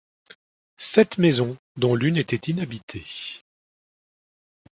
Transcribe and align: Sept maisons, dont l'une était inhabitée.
Sept 0.79 1.19
maisons, 1.19 1.57
dont 1.77 1.93
l'une 1.93 2.17
était 2.17 2.49
inhabitée. 2.51 3.05